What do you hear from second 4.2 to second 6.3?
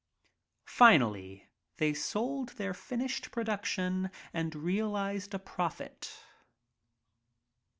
and realized a profit.